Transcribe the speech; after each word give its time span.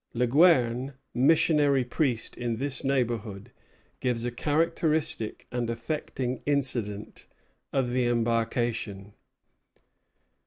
Le 0.15 0.25
Guerne, 0.25 0.93
missionary 1.13 1.83
priest 1.85 2.35
in 2.35 2.55
this 2.55 2.83
neighborhood, 2.83 3.51
gives 3.99 4.25
a 4.25 4.31
characteristic 4.31 5.45
and 5.51 5.69
affecting 5.69 6.41
incident 6.47 7.27
of 7.71 7.91
the 7.91 8.07
embarkation. 8.07 9.13